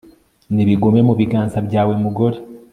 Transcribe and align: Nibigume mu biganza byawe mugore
Nibigume 0.53 0.99
mu 1.07 1.13
biganza 1.19 1.57
byawe 1.67 1.93
mugore 2.03 2.37